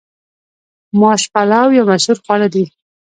ماش 0.99 1.21
پلو 1.33 1.63
یو 1.77 1.85
مشهور 1.91 2.17
خواړه 2.23 2.47
دي. 2.53 2.65